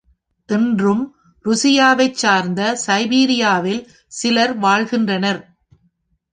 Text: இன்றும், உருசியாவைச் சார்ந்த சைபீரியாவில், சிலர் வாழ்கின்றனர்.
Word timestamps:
இன்றும், 0.49 1.03
உருசியாவைச் 1.45 2.17
சார்ந்த 2.23 2.77
சைபீரியாவில், 2.87 3.81
சிலர் 4.13 4.57
வாழ்கின்றனர். 4.57 5.41